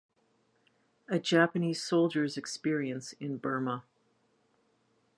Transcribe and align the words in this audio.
A 1.09 1.19
Japanese 1.19 1.83
Soldier's 1.83 2.35
Experience 2.35 3.13
in 3.19 3.37
Burma. 3.37 3.83